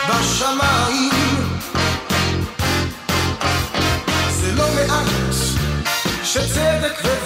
[0.10, 1.60] בשמיים.
[4.30, 5.34] זה לא מעט
[6.24, 7.23] שצדק וונוס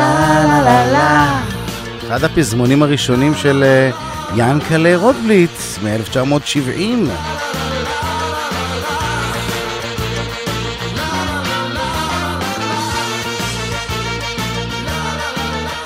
[0.00, 1.40] לה לה לה לה לה.
[2.06, 3.90] אחד הפזמונים הראשונים של אה,
[4.36, 7.08] ינקלה רוטבליץ מ-1970.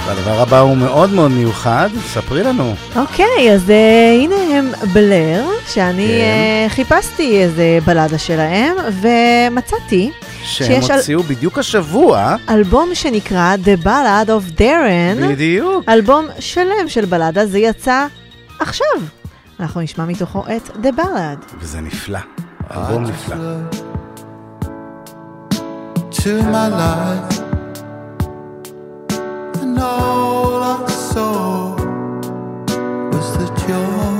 [0.06, 2.74] והדבר הבא הוא מאוד מאוד מיוחד, ספרי לנו.
[2.96, 6.20] אוקיי, אז אה, הנה הם בלר, שאני כן.
[6.20, 10.10] אה, חיפשתי איזה בלדה שלהם, ומצאתי
[10.44, 15.24] שהם שיש על- הוציאו בדיוק השבוע, אלבום שנקרא The Ballad of Darren.
[15.28, 15.88] בדיוק.
[15.88, 18.06] אלבום שלם של בלדה, זה יצא
[18.60, 18.86] עכשיו.
[19.60, 21.54] אנחנו נשמע מתוכו את The Ballad.
[21.60, 22.18] וזה נפלא.
[22.76, 23.36] אלבום נפלא.
[26.24, 27.38] to my life,
[29.62, 31.76] and all I saw
[33.12, 34.13] was that you're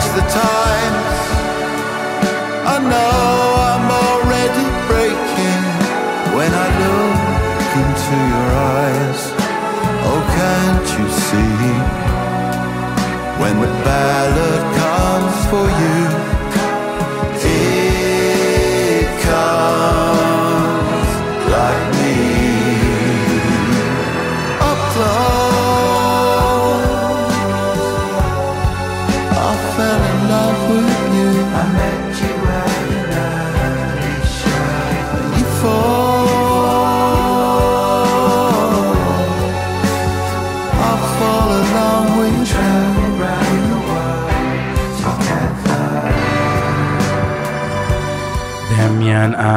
[0.00, 0.57] to the top.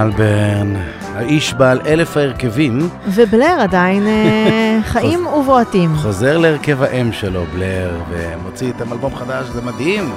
[0.02, 0.74] אלברן,
[1.16, 5.96] האיש בעל אלף ההרכבים, ובלר עדיין אה, חיים ובועטים.
[5.96, 10.12] חוזר להרכב האם שלו, בלר, ומוציא איתם אלבום חדש, זה מדהים.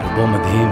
[0.00, 0.68] אלבום מדהים.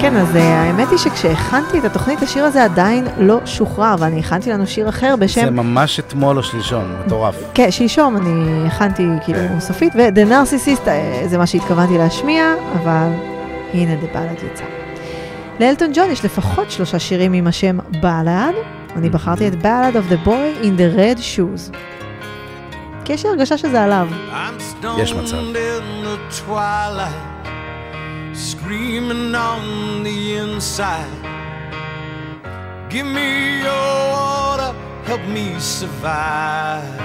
[0.00, 4.50] כן, אז אה, האמת היא שכשהכנתי את התוכנית, השיר הזה עדיין לא שוחרר, ואני הכנתי
[4.50, 5.56] לנו שיר אחר זה בשם...
[5.56, 7.36] ממש אתמול או שלשון, מטורף.
[7.54, 13.08] כן, שלשום אני הכנתי כאילו סופית, ו-The Narcissist אה, זה מה שהתכוונתי להשמיע, אבל
[13.74, 14.75] הנה The Ballad יצא.
[15.60, 18.54] לאלטון ג'ון יש לפחות שלושה שירים עם השם בלאד,
[18.96, 21.76] אני בחרתי את Ballad of the Boy in the Red Shoes.
[23.04, 24.08] כי יש לי הרגשה שזה עליו.
[24.98, 25.36] יש מצב.
[28.52, 29.62] screaming on
[30.02, 31.22] the inside.
[32.90, 33.30] Give me
[33.66, 34.70] your water,
[35.08, 37.00] help me survive.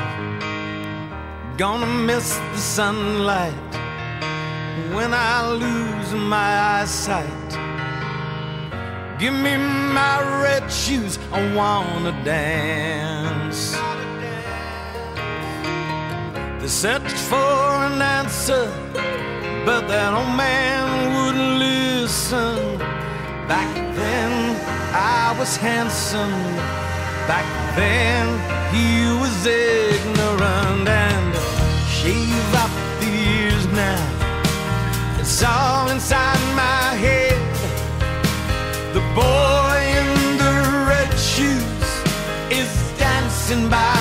[1.57, 3.71] Gonna miss the sunlight
[4.95, 7.70] when I lose my eyesight.
[9.21, 13.77] Give me my red shoes, I wanna dance.
[16.59, 17.53] They searched for
[17.85, 18.65] an answer,
[19.63, 22.79] but that old man wouldn't listen.
[23.47, 24.31] Back then,
[24.91, 26.33] I was handsome.
[27.27, 28.25] Back then,
[28.73, 31.35] he was ignorant and
[31.95, 35.19] shave off the years now.
[35.19, 37.10] It's all inside my head.
[39.15, 41.83] Boy in the red shoes
[42.49, 44.00] is dancing by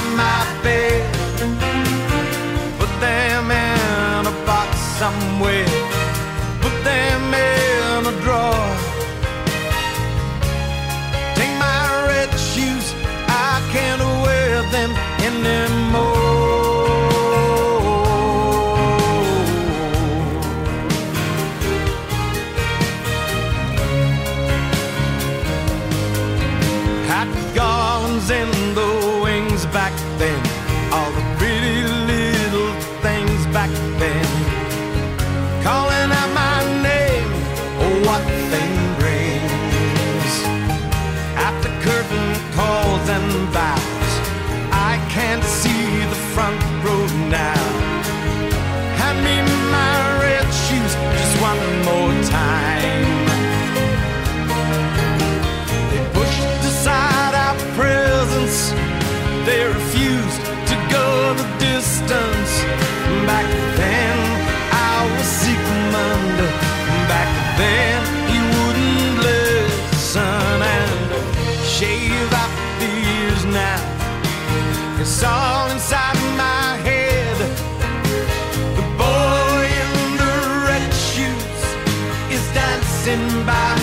[83.11, 83.80] passing by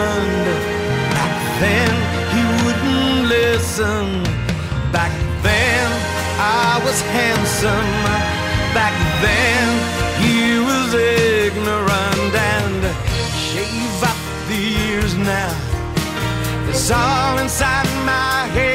[0.00, 0.46] Sigmund.
[1.16, 1.92] Back then,
[2.32, 4.06] he wouldn't listen.
[4.92, 5.86] Back then,
[6.38, 7.92] I was handsome.
[8.80, 8.96] Back
[9.26, 9.66] then,
[10.22, 12.80] he was ignorant and
[13.48, 15.54] shave up the years now.
[16.68, 18.69] It's all inside my head.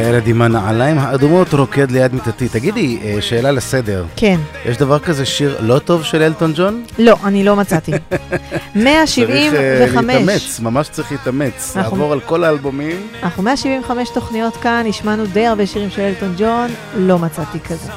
[0.00, 2.48] הילד עם הנעליים האדומות רוקד ליד מיטתי.
[2.48, 4.04] תגידי, אה, שאלה לסדר.
[4.16, 4.36] כן.
[4.66, 6.82] יש דבר כזה שיר לא טוב של אלטון ג'ון?
[6.98, 7.92] לא, אני לא מצאתי.
[8.14, 8.36] צריך
[8.74, 10.14] אה, 175.
[10.16, 11.72] להתאמץ, ממש צריך להתאמץ.
[11.76, 12.96] אנחנו- לעבור על כל האלבומים.
[13.22, 17.92] אנחנו 175 תוכניות כאן, השמענו די הרבה שירים של אלטון ג'ון, לא מצאתי כזה.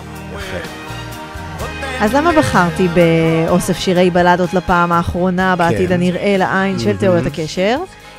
[1.99, 5.93] אז למה בחרתי באוסף שירי בלדות לפעם האחרונה בעתיד כן.
[5.93, 6.97] הנראה לעין של מהמם.
[6.97, 7.77] תיאוריית הקשר?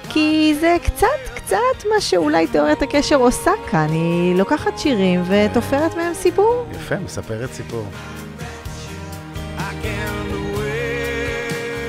[0.09, 6.15] כי זה קצת קצת מה שאולי תיאוריית הקשר עושה כאן, היא לוקחת שירים ותופרת מהם
[6.15, 6.67] סיפור.
[6.73, 7.87] יפה, מספרת סיפור.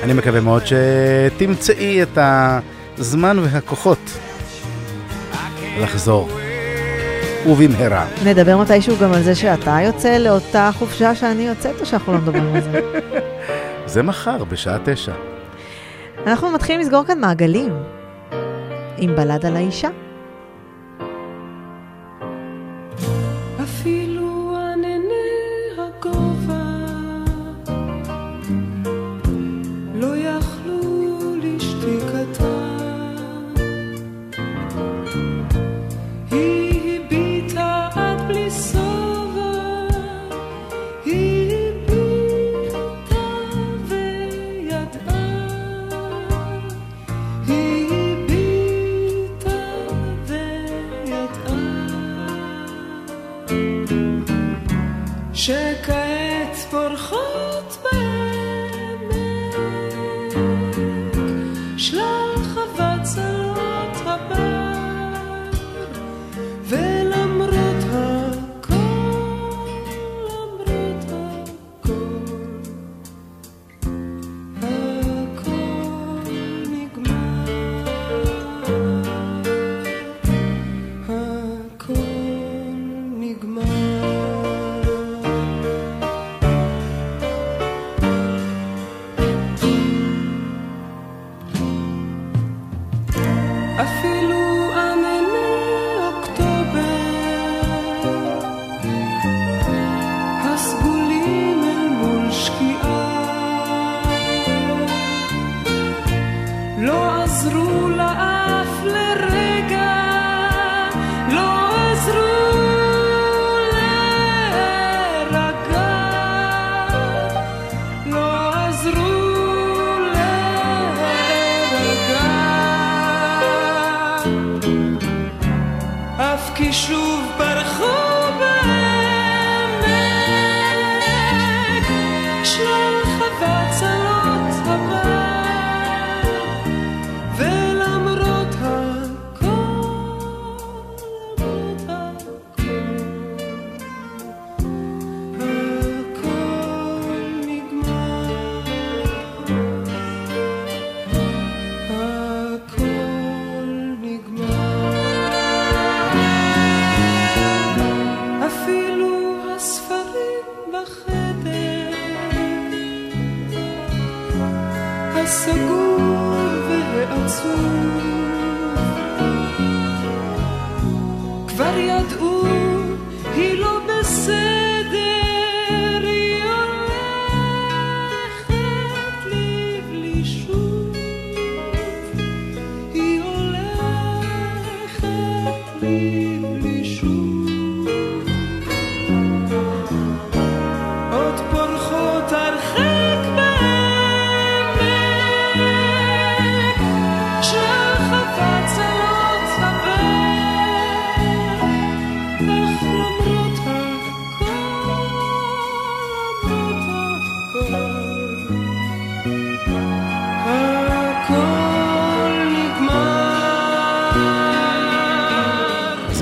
[0.02, 2.18] אני מקווה מאוד שתמצאי את
[2.98, 3.98] הזמן והכוחות
[5.78, 6.28] לחזור.
[7.46, 8.06] ובמהרה.
[8.24, 12.54] נדבר מתישהו גם על זה שאתה יוצא לאותה חופשה שאני יוצאת, או שאנחנו לא מדברים
[12.54, 12.80] על זה?
[13.92, 15.12] זה מחר, בשעה תשע.
[16.26, 17.72] אנחנו מתחילים לסגור כאן מעגלים
[18.98, 20.05] עם בלד על האישה.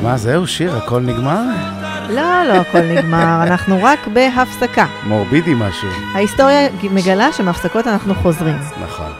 [0.05, 1.43] מה, זהו, שיר, הכל נגמר?
[2.09, 4.87] לא, לא הכל נגמר, אנחנו רק בהפסקה.
[5.07, 5.89] מורבידי משהו.
[6.15, 8.57] ההיסטוריה מגלה שמהפסקות אנחנו חוזרים.
[8.83, 9.13] נכון.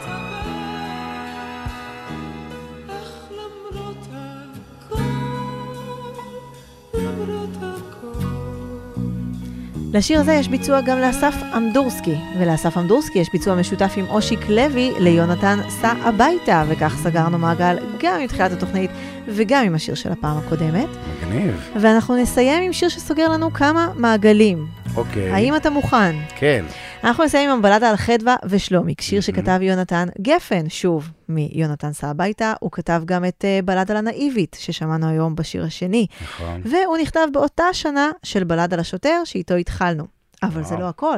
[9.95, 14.91] לשיר הזה יש ביצוע גם לאסף אמדורסקי, ולאסף אמדורסקי יש ביצוע משותף עם אושיק לוי
[14.99, 18.91] ליונתן סע הביתה, וכך סגרנו מעגל גם עם תחילת התוכנית
[19.27, 20.87] וגם עם השיר של הפעם הקודמת.
[21.23, 21.69] מגניב.
[21.81, 24.67] ואנחנו נסיים עם שיר שסוגר לנו כמה מעגלים.
[24.95, 25.31] אוקיי.
[25.31, 26.15] האם אתה מוכן?
[26.35, 26.65] כן.
[27.03, 32.53] אנחנו נסיים עם הבלדה על חדווה ושלומיק, שיר שכתב יונתן גפן, שוב, מיונתן סע הביתה.
[32.59, 36.07] הוא כתב גם את uh, בלד על הנאיבית, ששמענו היום בשיר השני.
[36.21, 36.61] נכון.
[36.65, 40.15] והוא נכתב באותה שנה של בלד על השוטר, שאיתו התחלנו.
[40.43, 41.17] אבל זה לא הכל,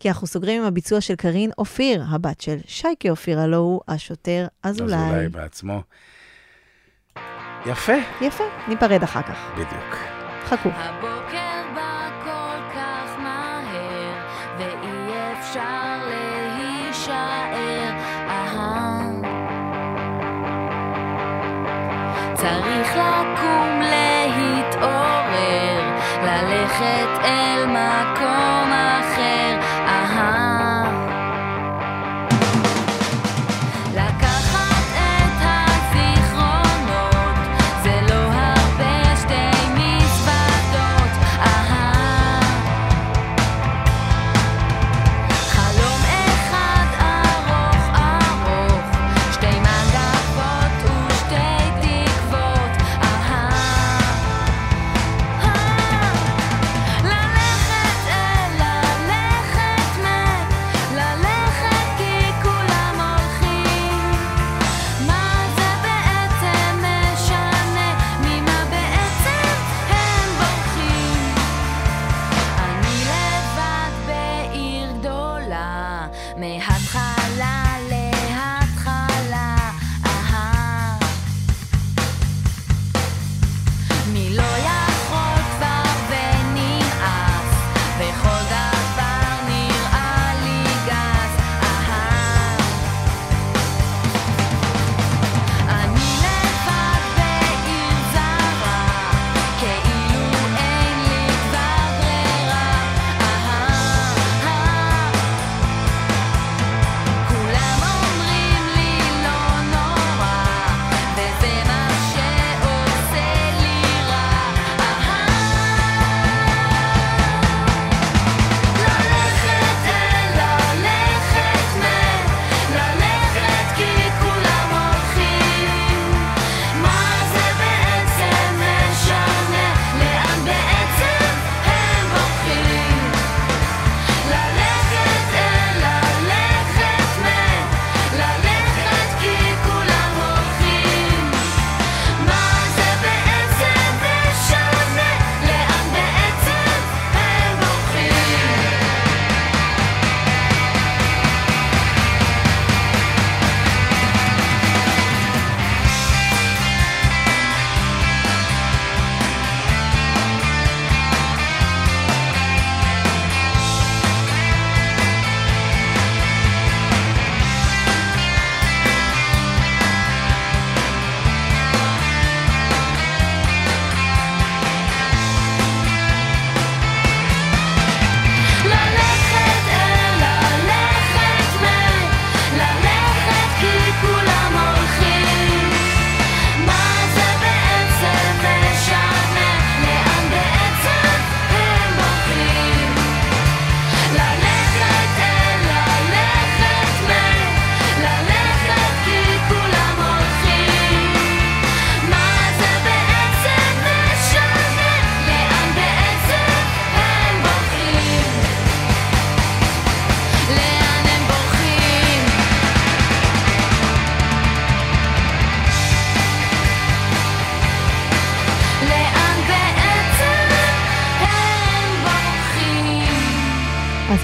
[0.00, 4.46] כי אנחנו סוגרים עם הביצוע של קארין אופיר, הבת של שייקה אופיר, הלא הוא השוטר
[4.62, 4.98] אזולאי.
[4.98, 5.82] אזולאי בעצמו.
[7.66, 7.96] יפה.
[8.20, 9.50] יפה, ניפרד אחר כך.
[9.54, 9.96] בדיוק.
[10.44, 10.68] חכו.
[10.68, 11.47] הבוקר
[22.40, 25.28] צריך לקום להתעורר,
[26.22, 28.57] ללכת אל מקום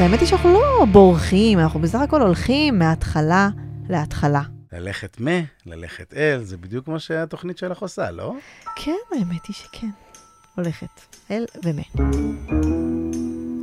[0.04, 3.48] האמת היא שאנחנו לא בורחים, אנחנו בסך הכל הולכים מההתחלה
[3.88, 4.42] להתחלה.
[4.72, 5.26] ללכת מ,
[5.66, 8.34] ללכת אל, זה בדיוק כמו שהתוכנית שלך עושה, לא?
[8.76, 9.86] כן, האמת היא שכן.
[10.56, 10.86] הולכת
[11.30, 11.82] אל ומה.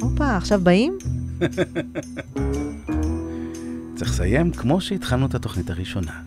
[0.01, 0.97] הופה, עכשיו באים?
[3.95, 6.21] צריך לסיים כמו שהתחלנו את התוכנית הראשונה.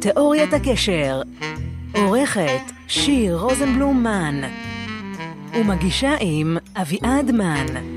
[0.00, 1.22] תיאוריית הקשר,
[1.94, 4.40] עורכת שיר רוזנבלום מן,
[5.54, 7.95] ומגישה עם אביעד מן.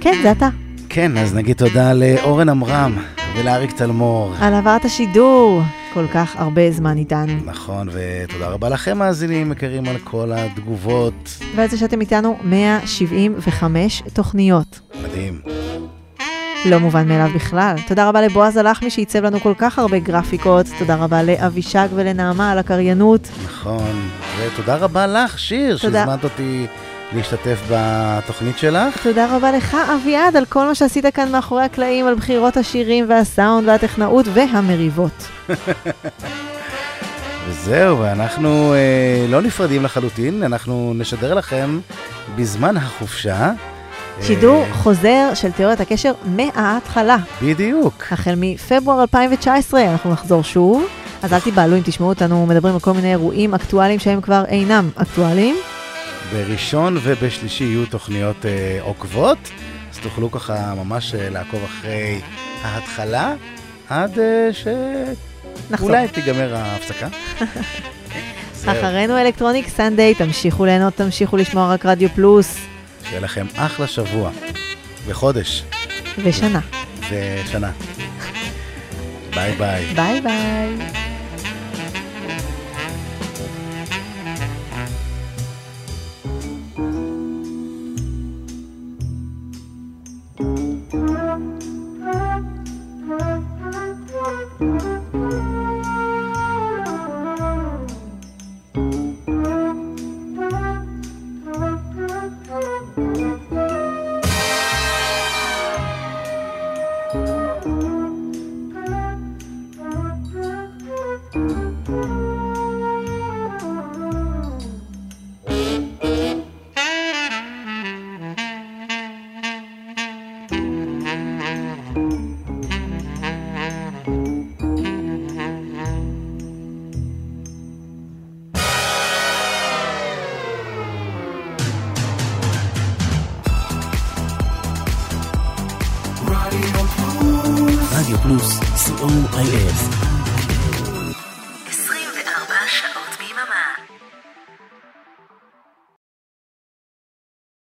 [0.00, 0.48] כן, זה אתה.
[0.88, 2.92] כן, אז נגיד תודה לאורן עמרם
[3.36, 4.34] ולאריק תלמור.
[4.40, 5.62] על העברת השידור,
[5.94, 7.32] כל כך הרבה זמן איתנו.
[7.44, 11.38] נכון, ותודה רבה לכם, מאזינים יקרים, על כל התגובות.
[11.56, 14.80] ועל זה שאתם איתנו 175 תוכניות.
[15.02, 15.40] מדהים.
[16.64, 17.74] לא מובן מאליו בכלל.
[17.86, 20.66] תודה רבה לבועז הלחמי שעיצב לנו כל כך הרבה גרפיקות.
[20.78, 23.28] תודה רבה לאבישג ולנעמה על הקריינות.
[23.44, 25.76] נכון, ותודה רבה לך, שיר.
[25.76, 26.66] שהזמנת אותי
[27.12, 29.02] להשתתף בתוכנית שלך.
[29.02, 33.68] תודה רבה לך, אביעד, על כל מה שעשית כאן מאחורי הקלעים, על בחירות השירים והסאונד
[33.68, 35.28] והטכנאות והמריבות.
[37.48, 41.80] וזהו, ואנחנו אה, לא נפרדים לחלוטין, אנחנו נשדר לכם
[42.36, 43.52] בזמן החופשה.
[44.22, 47.16] שידור אה, חוזר של תיאוריית הקשר מההתחלה.
[47.42, 48.04] בדיוק.
[48.10, 50.84] החל מפברואר 2019 אנחנו נחזור שוב.
[51.22, 54.90] אז אל תיבהלו אם תשמעו אותנו מדברים על כל מיני אירועים אקטואליים שהם כבר אינם
[54.96, 55.56] אקטואליים.
[56.32, 59.38] בראשון ובשלישי יהיו תוכניות אה, עוקבות,
[59.92, 62.20] אז תוכלו ככה ממש אה, לעקוב אחרי
[62.62, 63.34] ההתחלה,
[63.88, 64.48] עד אה,
[65.70, 65.88] נחזור.
[65.88, 67.08] שאולי תיגמר ההפסקה.
[68.72, 72.56] אחרינו אלקטרוניק סנדיי, תמשיכו ליהנות, תמשיכו לשמוע רק רדיו פלוס,
[73.08, 74.30] שיהיה לכם אחלה שבוע
[75.06, 75.64] וחודש
[76.18, 76.60] ושנה.
[77.10, 77.70] ושנה.
[79.34, 79.94] ביי ביי.
[79.94, 80.99] ביי ביי.